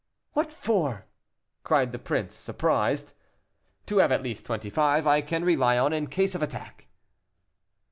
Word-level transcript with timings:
"What 0.33 0.51
for?" 0.51 1.05
cried 1.61 1.91
the 1.91 1.99
prince, 1.99 2.33
surprised. 2.35 3.13
"To 3.85 3.99
have 3.99 4.11
at 4.11 4.23
least 4.23 4.47
twenty 4.47 4.71
five 4.71 5.05
I 5.05 5.21
can 5.21 5.45
rely 5.45 5.77
on 5.77 5.93
in 5.93 6.07
case 6.07 6.33
of 6.33 6.41
attack." 6.41 6.87